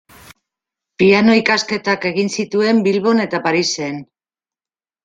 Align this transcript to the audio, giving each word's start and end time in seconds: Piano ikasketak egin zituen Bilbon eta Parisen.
Piano 1.03 1.35
ikasketak 1.41 2.09
egin 2.13 2.35
zituen 2.39 2.83
Bilbon 2.89 3.23
eta 3.29 3.45
Parisen. 3.47 4.03